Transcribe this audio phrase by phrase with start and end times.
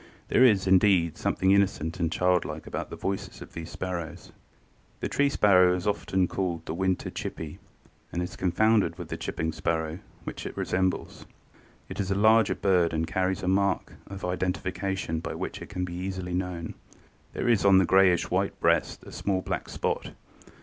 [0.29, 4.31] There is, indeed, something innocent and child like about the voices of these sparrows."
[4.99, 7.59] The Tree Sparrow is often called the Winter Chippy
[8.11, 11.27] and is confounded with the chipping sparrow, which it resembles.
[11.87, 15.83] It is a larger bird and carries a mark of identification by which it may
[15.83, 16.73] be easily known.
[17.33, 20.13] There is on the grayish white breast a small black spot.